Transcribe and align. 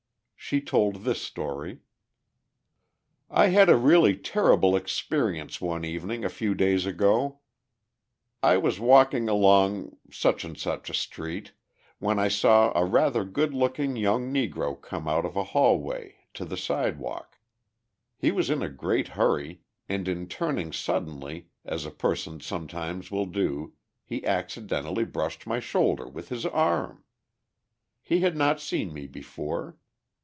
She 0.43 0.59
told 0.59 0.95
this 1.05 1.21
story: 1.21 1.79
"I 3.29 3.47
had 3.49 3.69
a 3.69 3.77
really 3.77 4.17
terrible 4.17 4.75
experience 4.75 5.61
one 5.61 5.85
evening 5.85 6.25
a 6.25 6.29
few 6.29 6.55
days 6.55 6.85
ago. 6.85 7.39
I 8.43 8.57
was 8.57 8.77
walking 8.77 9.29
along 9.29 9.95
Street 10.09 11.53
when 11.99 12.19
I 12.19 12.27
saw 12.27 12.73
a 12.77 12.83
rather 12.83 13.23
good 13.23 13.53
looking 13.53 13.95
young 13.95 14.33
Negro 14.33 14.81
come 14.81 15.07
out 15.07 15.23
of 15.25 15.37
a 15.37 15.43
hallway 15.55 16.15
to 16.33 16.43
the 16.43 16.57
sidewalk. 16.57 17.37
He 18.17 18.31
was 18.31 18.49
in 18.49 18.61
a 18.61 18.67
great 18.69 19.09
hurry, 19.09 19.61
and, 19.87 20.05
in 20.05 20.27
turning 20.27 20.73
suddenly, 20.73 21.47
as 21.63 21.85
a 21.85 21.91
person 21.91 22.41
sometimes 22.41 23.09
will 23.09 23.27
do, 23.27 23.71
he 24.03 24.25
accidentally 24.25 25.05
brushed 25.05 25.47
my 25.47 25.61
shoulder 25.61 26.09
with 26.09 26.27
his 26.27 26.45
arm. 26.45 27.05
He 28.01 28.19
had 28.19 28.35
not 28.35 28.59
seen 28.59 28.91
me 28.91 29.07
before. 29.07 29.77